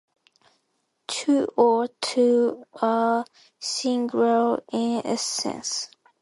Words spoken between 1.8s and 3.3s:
To are